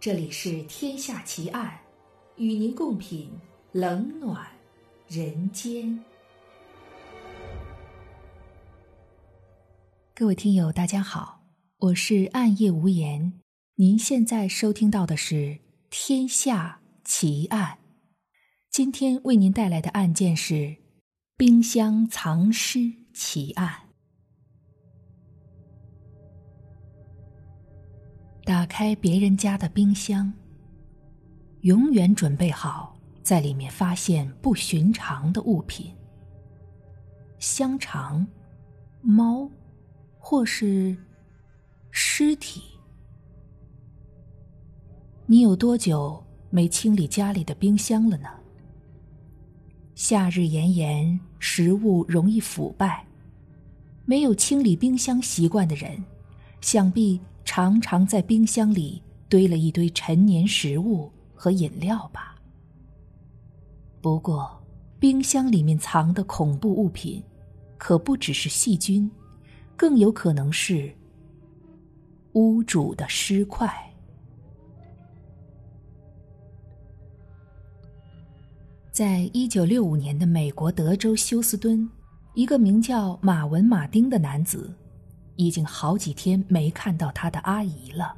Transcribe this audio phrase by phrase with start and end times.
[0.00, 1.78] 这里是《天下奇案》，
[2.42, 3.30] 与您共品
[3.72, 4.46] 冷暖
[5.06, 6.02] 人间。
[10.14, 11.42] 各位听友，大家好，
[11.80, 13.34] 我是暗夜无言。
[13.74, 15.34] 您现在收听到的是
[15.90, 17.72] 《天下奇案》，
[18.70, 20.76] 今天为您带来的案件是
[21.36, 23.89] 冰箱藏尸奇案。
[28.50, 30.32] 打开别人家的冰箱，
[31.60, 35.94] 永远准备好在里面发现不寻常的物品。
[37.38, 38.26] 香肠、
[39.02, 39.48] 猫，
[40.18, 40.96] 或是
[41.92, 42.60] 尸体。
[45.26, 48.28] 你有多久没清理家里的冰箱了呢？
[49.94, 53.06] 夏日炎炎，食物容易腐败，
[54.04, 56.02] 没有清理冰箱习惯的人，
[56.60, 57.20] 想必。
[57.60, 62.34] 常常在冰箱里堆了一堆陈年食物和饮料吧。
[64.00, 64.58] 不过，
[64.98, 67.22] 冰箱里面藏的恐怖物品，
[67.76, 69.10] 可不只是细菌，
[69.76, 70.90] 更有可能是
[72.32, 73.70] 屋主的尸块。
[78.90, 81.86] 在一九六五年的美国德州休斯敦，
[82.32, 84.74] 一个名叫马文·马丁的男子。
[85.40, 88.14] 已经好几天没看到他的阿姨了。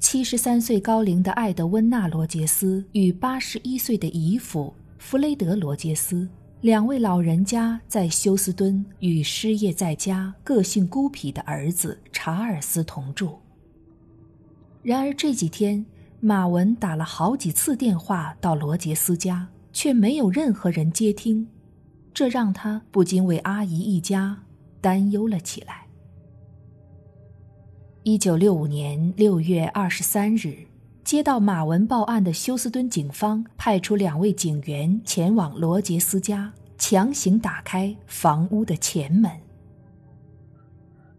[0.00, 6.28] 七十三岁高龄的艾德温娜·罗杰斯与八十一岁的姨父弗雷德·罗杰斯
[6.62, 13.38] 两位老人家在休斯敦与失业在家、个性孤僻的儿子查尔斯同住。
[14.82, 15.84] 然而这几天，
[16.18, 21.46] 马文打了好几次电话到罗杰斯家，却没有任何人接听，
[22.12, 24.42] 这让他不禁为阿姨一家
[24.80, 25.79] 担忧了起来。
[28.02, 30.66] 一九六五年六月二十三日，
[31.04, 39.30] 接到马文报案的休斯敦警方派出两位警员前往罗杰斯家，强行打开房屋的前门。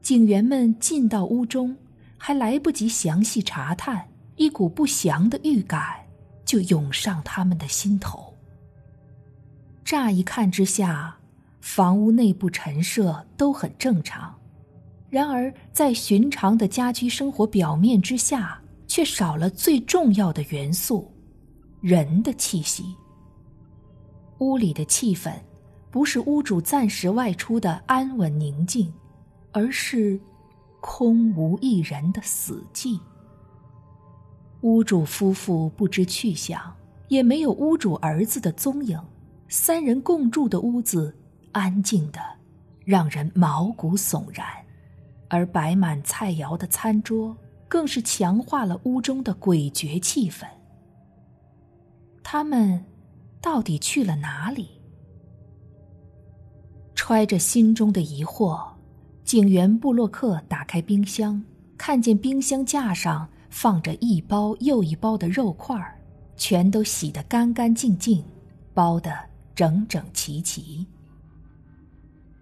[0.02, 1.78] 警员们进到屋中，
[2.18, 5.84] 还来不及详细查探，一股不祥的预感
[6.44, 8.34] 就涌上他们的心头。
[9.86, 11.16] 乍一看之下，
[11.60, 14.41] 房屋内部陈设都很正常。
[15.12, 21.12] 然而，在寻常的家居生活表面之下，却少了最重要的元素——
[21.82, 22.96] 人的气息。
[24.38, 25.34] 屋里的气氛，
[25.92, 28.90] 不是屋主暂时外出的安稳宁静，
[29.52, 30.18] 而是
[30.80, 32.98] 空无一人的死寂。
[34.62, 36.74] 屋主夫妇不知去向，
[37.10, 38.98] 也没有屋主儿子的踪影。
[39.50, 41.14] 三人共住的屋子，
[41.52, 42.20] 安静的
[42.86, 44.48] 让人毛骨悚然。
[45.34, 47.38] 而摆满菜肴的餐桌，
[47.70, 50.46] 更是强化了屋中的诡谲气氛。
[52.22, 52.84] 他们
[53.40, 54.68] 到底去了哪里？
[56.96, 58.62] 揣着心中的疑惑，
[59.24, 61.42] 警员布洛克打开冰箱，
[61.78, 65.80] 看见冰箱架上放着一包又一包的肉块
[66.36, 68.22] 全都洗得干干净净，
[68.74, 69.18] 包得
[69.56, 70.86] 整整齐齐。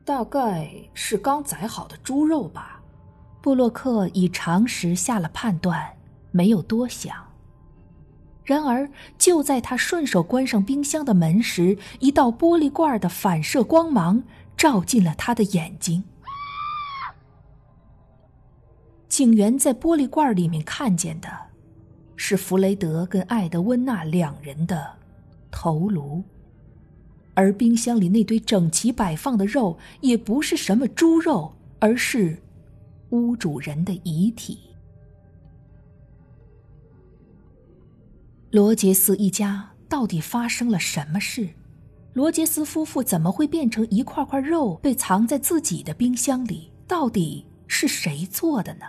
[0.04, 2.78] 大概是刚宰好的猪肉吧。
[3.42, 5.94] 布洛克以常识下了判断，
[6.32, 7.16] 没有多想。
[8.44, 14.24] 然而，就在他顺手关上冰箱的门时，一道玻璃罐的反射光芒
[14.58, 16.04] 照进了他的眼睛。
[19.08, 21.30] 警员在玻璃罐里面看见的，
[22.16, 24.94] 是弗雷德跟艾德温娜两人的
[25.52, 26.24] 头颅，
[27.36, 32.42] 而冰箱里那堆整齐摆放的肉，也不是什么猪肉，而是……
[33.12, 34.60] 屋主人的遗体。
[38.52, 41.50] 罗杰斯一家到底发生了什么事？
[42.14, 46.72] 罗杰斯夫妇怎么会变成一块块肉被藏在自己的冰箱里？
[46.88, 48.86] 到底是谁做的呢？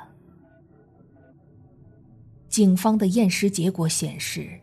[2.49, 4.59] 警方的验尸结果显示，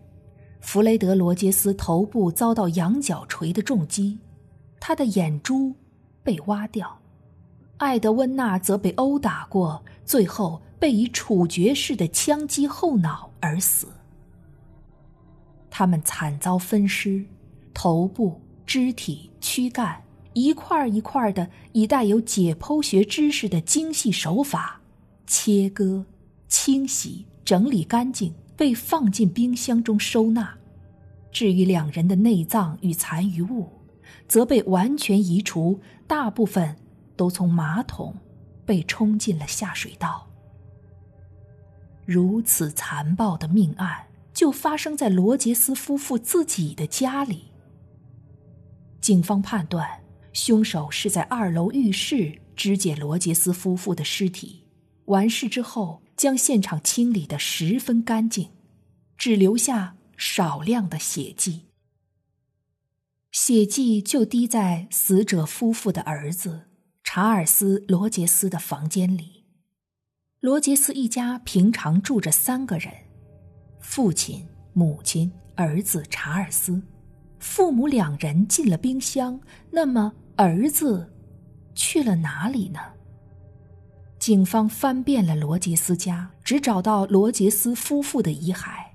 [0.60, 4.18] 弗雷德·罗杰斯头部遭到羊角锤的重击，
[4.80, 5.74] 他的眼珠
[6.24, 7.00] 被挖掉。
[7.78, 13.88] 艾德温娜则被殴打过，最后被以处决式的枪击后脑而死。
[15.70, 17.24] 他们惨遭分尸，
[17.74, 20.02] 头部、肢体、躯干
[20.34, 24.82] 一块一块的，以带有解剖学知识的精细手法
[25.28, 26.04] 切割、
[26.48, 30.52] 清洗、整理干净，被放进冰箱中收纳。
[31.32, 33.68] 至于两人的内脏与残余物，
[34.28, 36.76] 则被完全移除，大部分。
[37.18, 38.16] 都从马桶
[38.66, 40.26] 被冲进了下水道。
[42.06, 47.52] 如此残暴的命案就发生在罗杰斯夫妇自己的家里。
[49.02, 54.64] 警方判断，凶手是在二楼浴室肢解罗杰斯夫妇的尸体，
[55.06, 58.52] 完事之后将现场清理得十分干净，
[59.18, 61.64] 只留下少量的血迹。
[63.32, 66.67] 血迹就滴在死者夫妇的儿子
[67.20, 69.44] 查尔斯·罗杰斯的房间里。
[70.40, 72.94] 罗杰斯一家平常住着三个人：
[73.80, 76.80] 父亲、母亲、儿子查尔斯。
[77.40, 79.42] 父母两人进了冰箱，
[79.72, 81.12] 那么儿子
[81.74, 82.80] 去了哪里呢？
[84.20, 88.92] 警方翻遍了罗杰斯家，只找到罗杰斯夫妇的遗骸，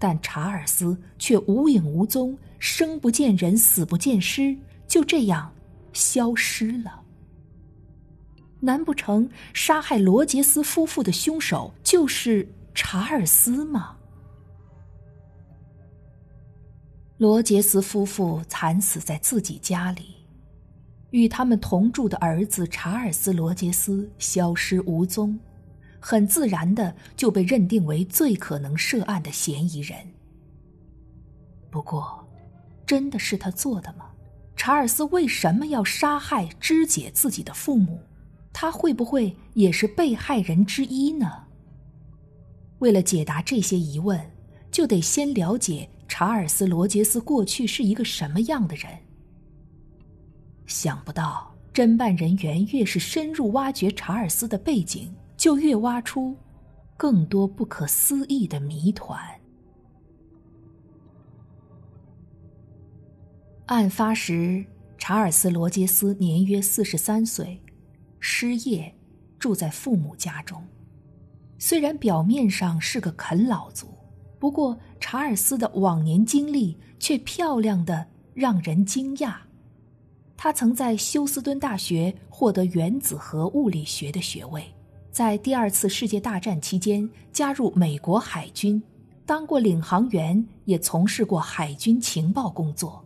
[0.00, 4.58] 但查尔斯却无影无踪，生不见人，死不见尸，
[4.88, 5.54] 就这样
[5.92, 7.01] 消失了。
[8.64, 13.96] 难不成杀害罗杰斯夫妇的凶手就是查尔斯吗？
[17.18, 20.14] 罗杰斯夫妇惨死在自己家里，
[21.10, 25.36] 与他们同住的儿子查尔斯·罗杰斯消失无踪，
[25.98, 29.98] 很自然的就被认定为最可能涉案的嫌疑人。
[31.68, 32.24] 不过，
[32.86, 34.10] 真的是他做的吗？
[34.54, 38.00] 查尔斯为什么要杀害、肢解自己的父母？
[38.52, 41.44] 他会不会也是被害人之一呢？
[42.78, 44.30] 为了解答这些疑问，
[44.70, 45.88] 就得先了解。
[46.08, 48.86] 查尔斯·罗杰斯过去是一个什么样的人？
[50.66, 56.36] 想不到，侦办人员越是深入挖掘查尔斯的背景，就越挖出
[56.98, 59.18] 更多不可思议的谜团。
[63.66, 64.62] 案发时，
[64.98, 67.58] 查尔斯·罗杰斯年约四十三岁，
[68.24, 68.94] 失业，
[69.36, 70.62] 住在父母家中。
[71.58, 73.88] 虽然表面上是个啃老族。
[74.38, 79.34] 不过，查尔斯的往年经历却漂亮的让人惊讶。
[80.36, 84.64] 他曾在休斯敦大学获得原子核物理学的学位，
[85.10, 88.80] 在第二次世界大战期间加入美国海军，
[89.26, 93.04] 当过领航员，也从事过海军情报工作。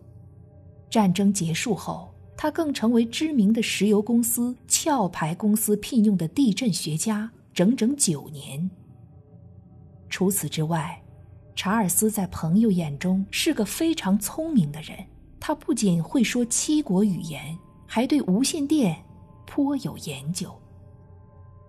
[0.89, 8.71] 战争结束后，他更成为知名的石油公司壳牌公司聘用的地震学家，整整九年。
[10.11, 11.03] 除此之外，
[11.55, 14.99] 查尔斯在朋友眼中是个非常聪明的人，
[15.41, 17.57] 他不仅会说七国语言，
[17.87, 18.97] 还对无线电
[19.47, 20.55] 颇有研究。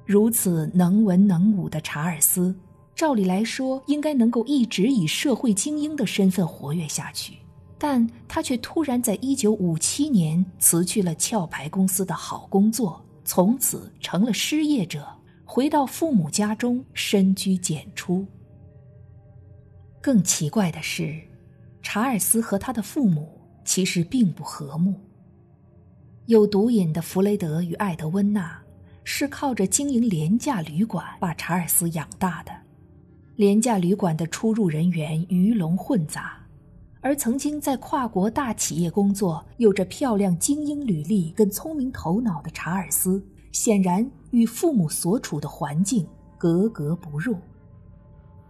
[0.06, 2.54] 如此能文能武的查尔斯，
[2.94, 7.38] 照理来说应该能够一直以社会精英的身份活跃下去，
[7.77, 15.07] 但他却突然在1957年辞去了壳牌公司的好工作，从此成了失业者，
[15.45, 18.25] 回到父母家中深居简出。
[20.01, 21.21] 更奇怪的是，
[21.83, 24.95] 查尔斯和他的父母其实并不和睦。
[26.25, 28.59] 有毒瘾的弗雷德与艾德温娜
[29.03, 32.51] 是靠着经营廉价旅馆把查尔斯养大的。
[33.35, 36.37] 廉价旅馆的出入人员鱼龙混杂，
[37.07, 46.06] 而曾经在跨国大企业工作、有着漂亮精英履历跟聪明头脑的查尔斯，显然与父母所处的环境
[46.37, 47.37] 格格不入。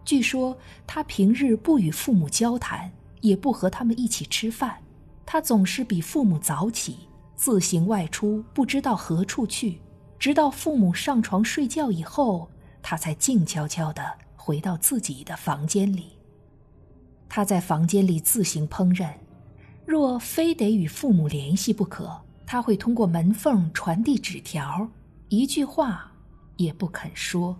[0.04, 4.76] 据说他平日不与父母交谈，也不和他们一起吃饭。
[5.24, 6.96] 他总是比父母早起，
[7.36, 9.78] 自行外出，不知道何处去。
[10.18, 12.50] 直到父母上床睡觉以后，
[12.82, 14.02] 他才静悄悄地
[14.34, 16.17] 回到自己的房间里。
[17.28, 19.12] 他在房间里自行烹饪，
[19.84, 24.88] 若非得与父母联系不可，他会通过门缝传递纸条，
[25.28, 26.12] 一句话
[26.56, 27.56] 也不肯说。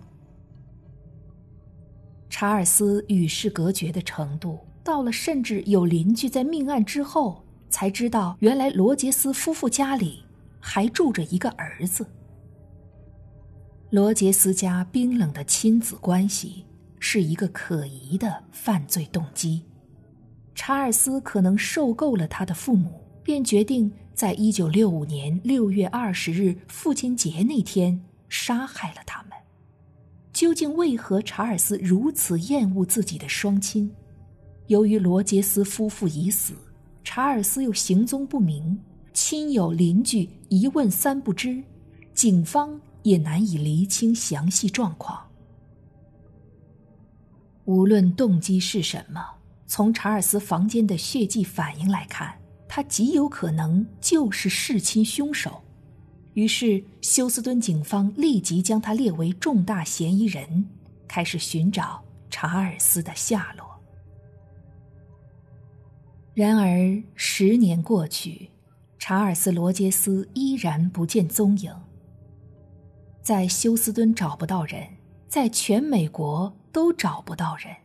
[2.29, 10.23] 查尔斯与世隔绝的程度，到了甚至有邻居在命案之后才知道，原来罗杰斯夫妇家里
[10.59, 12.05] 还住着一个儿子。
[13.89, 16.65] 罗杰斯家冰冷的亲子关系
[16.99, 19.63] 是一个可疑的犯罪动机。
[20.53, 29.31] 查尔斯可能受够了他的父母，便决定在一九六五年六月二十日父亲节那天杀害了他们。
[30.33, 33.89] 究竟为何查尔斯如此厌恶自己的双亲？
[34.67, 36.53] 由于罗杰斯夫妇已死，
[37.03, 38.77] 查尔斯又行踪不明，
[39.13, 41.63] 亲友邻居一问三不知，
[42.13, 45.28] 警方也难以厘清详细状况。
[47.69, 49.23] 无论动机是什么，
[49.67, 52.33] 从查尔斯房间的血迹反应来看，
[52.67, 55.61] 他极有可能就是弑亲凶手。
[56.33, 60.65] 于是，休斯敦警方立即将他列为重大嫌疑人，
[61.07, 63.79] 开始寻找查尔斯的下落。
[66.33, 68.49] 然而，十年过去，
[68.97, 71.71] 查尔斯·罗杰斯依然不见踪影。
[73.21, 74.87] 在休斯敦找不到人，
[75.27, 77.77] 在全美国都找不到人。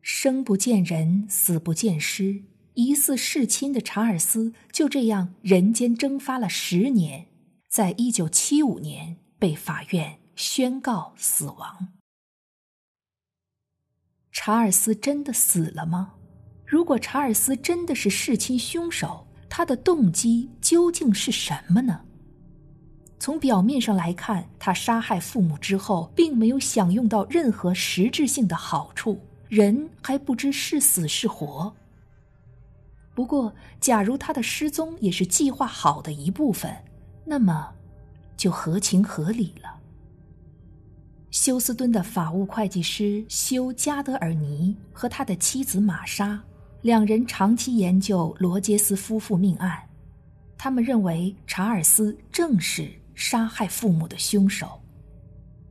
[0.00, 7.26] 生不见人，死不见尸，疑似弑亲的查尔斯就这样人间蒸发了十年，
[7.68, 11.88] 在一九七五年被法院宣告死亡。
[14.32, 16.14] 查尔斯真的死了吗？
[16.64, 22.04] 如果查尔斯真的是弑亲凶手，他的动机究竟是什么呢？
[23.20, 31.74] 从表面上来看，他杀害父母之后，并没有享用到任何实质性的好处，人还不知是死是活。
[33.14, 36.72] 不过，假如他的失踪也是计划好的一部分，
[37.24, 37.68] 那么
[38.36, 39.74] 就合情合理了。
[41.32, 46.40] 休斯敦的法务会计师休·加德尔尼和他的妻子玛莎，
[46.82, 49.76] 两人长期研究罗杰斯夫妇命案，
[50.56, 52.88] 他们认为查尔斯正是。
[53.18, 54.80] 杀害父母的凶手，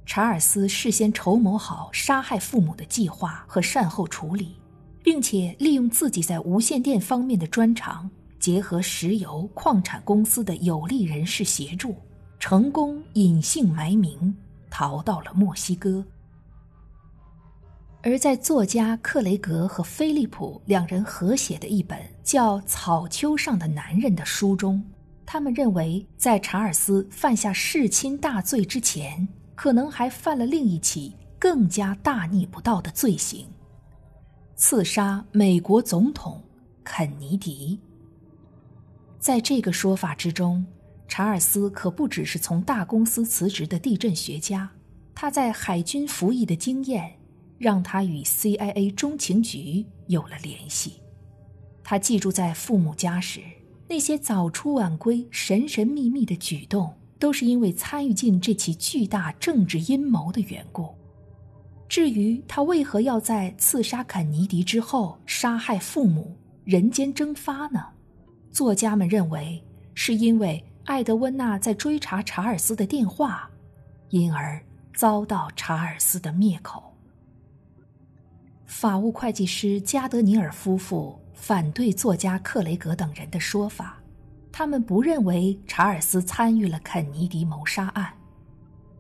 [0.06, 4.58] 查尔斯事先筹谋好杀害父母的计划和善后处理，
[5.02, 11.96] 并且利用自己在无线电方面的专长，结合石油矿产公司的有利人士协助，
[12.38, 14.36] 成功隐姓埋名
[14.70, 16.06] 逃到了墨西哥。
[18.02, 24.84] 而在作家克雷格和菲利普两人合写的一本叫《草丘上的男人》的书中。
[25.30, 33.46] 他们认为，在查尔斯犯下弑亲大罪之前，可能还犯了另一起更加大逆不道的罪行——
[34.56, 36.42] 刺杀美国总统
[36.82, 37.78] 肯尼迪。
[39.20, 40.66] 在这个说法之中，
[41.10, 44.72] 查尔斯可不只是从大公司辞职的地震学家，
[45.14, 47.12] 他在海军服役的经验
[47.58, 51.02] 让他与 CIA 中情局有了联系。
[51.84, 53.42] 他寄住在父母家时。
[53.90, 60.94] 那些早出晚归、神神秘秘的举动，都是因为参与进这起巨大政治阴谋的缘故。
[61.88, 67.82] 至于他为何要在刺杀肯尼迪之后杀害父母、人间蒸发呢？
[68.52, 69.64] 作家们认为，
[69.94, 73.50] 是因为艾德温娜在追查查尔斯的电话，
[74.10, 74.62] 因而
[74.94, 76.84] 遭到查尔斯的灭口。
[78.66, 81.18] 法务会计师加德尼尔夫妇。
[81.38, 84.00] 反对作家克雷格等人的说法，
[84.52, 88.12] 他们不认为查尔斯参与了肯尼迪谋杀案。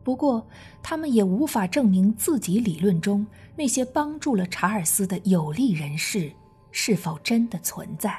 [0.03, 0.48] 不过，
[0.82, 3.27] 他们也无法证明自己理论中
[3.58, 6.32] 那些帮助了查尔斯的有利人士
[6.72, 8.17] 是否真的存在。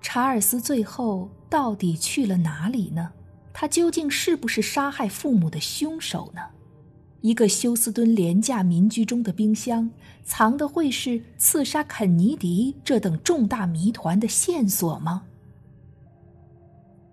[0.00, 3.12] 查尔斯最后到底去了哪里呢？
[3.52, 6.40] 他究竟是不是杀害父母的凶手呢？
[7.22, 9.90] 一个休斯敦廉价民居中的冰箱，
[10.24, 15.24] 藏的会是刺杀肯尼迪这等重大谜团的线索吗？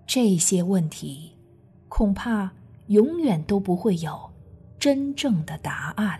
[0.05, 1.31] 这些问题，
[1.88, 2.51] 恐怕
[2.88, 4.29] 永远都不会有
[4.77, 6.19] 真正的答案。